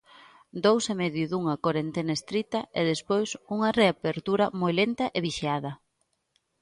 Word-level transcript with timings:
Dous 0.65 0.83
e 0.93 0.95
medio 1.01 1.25
dunha 1.31 1.55
corentena 1.65 2.13
estrita 2.19 2.59
e 2.79 2.81
despois 2.91 3.29
unha 3.55 3.73
reapertura 3.79 4.45
moi 4.59 4.73
lenta 4.79 5.05
e 5.17 5.19
vixiada. 5.27 5.71